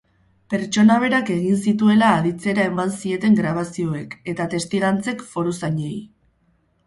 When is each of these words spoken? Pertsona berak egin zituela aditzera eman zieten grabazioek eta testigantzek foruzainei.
Pertsona 0.51 0.93
berak 1.01 1.27
egin 1.33 1.59
zituela 1.71 2.07
aditzera 2.21 2.65
eman 2.69 2.95
zieten 3.03 3.37
grabazioek 3.41 4.15
eta 4.33 4.47
testigantzek 4.55 5.21
foruzainei. 5.35 5.95